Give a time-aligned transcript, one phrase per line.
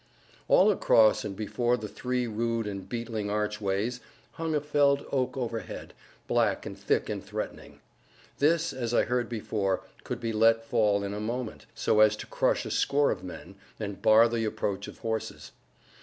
[0.47, 3.99] All across and before the three rude and beetling archways
[4.31, 5.93] hung a felled oak overhead,
[6.25, 7.81] black and thick and threatening.
[8.39, 12.25] This, as I heard before, could be let fall in a moment, so as to
[12.25, 15.51] crush a score of men, and bar the approach of horses.